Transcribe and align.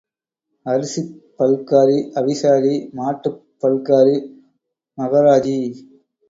அரிசிப் 0.65 1.11
பல்காரி 1.37 1.97
அவிசாரி, 2.13 2.73
Mattu 2.93 3.39
பல்காரி 3.61 4.17
Maharaji. 4.97 5.57